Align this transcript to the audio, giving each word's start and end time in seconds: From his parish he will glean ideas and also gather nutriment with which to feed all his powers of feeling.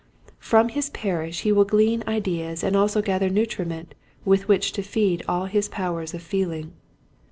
From 0.39 0.69
his 0.69 0.89
parish 0.89 1.41
he 1.41 1.51
will 1.51 1.63
glean 1.63 2.03
ideas 2.07 2.63
and 2.63 2.75
also 2.75 3.03
gather 3.03 3.29
nutriment 3.29 3.93
with 4.25 4.47
which 4.47 4.71
to 4.71 4.81
feed 4.81 5.21
all 5.27 5.45
his 5.45 5.69
powers 5.69 6.15
of 6.15 6.23
feeling. 6.23 6.73